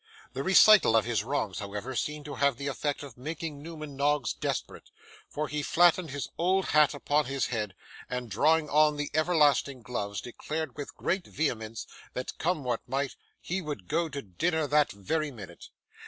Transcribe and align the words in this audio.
The 0.33 0.41
recital 0.41 0.95
of 0.95 1.05
his 1.05 1.23
wrongs, 1.23 1.59
however, 1.59 1.95
seemed 1.95 2.25
to 2.25 2.33
have 2.33 2.57
the 2.57 2.65
effect 2.65 3.03
of 3.03 3.19
making 3.19 3.61
Newman 3.61 3.95
Noggs 3.95 4.33
desperate; 4.33 4.89
for 5.29 5.47
he 5.47 5.61
flattened 5.61 6.09
his 6.09 6.27
old 6.39 6.69
hat 6.69 6.95
upon 6.95 7.25
his 7.25 7.45
head, 7.45 7.75
and 8.09 8.27
drawing 8.27 8.67
on 8.67 8.97
the 8.97 9.11
everlasting 9.13 9.83
gloves, 9.83 10.19
declared 10.19 10.75
with 10.75 10.95
great 10.97 11.27
vehemence, 11.27 11.85
that 12.13 12.35
come 12.39 12.63
what 12.63 12.81
might, 12.89 13.15
he 13.39 13.61
would 13.61 13.87
go 13.87 14.09
to 14.09 14.23
dinner 14.23 14.65
that 14.65 14.91
very 14.91 15.29
minute. 15.29 15.69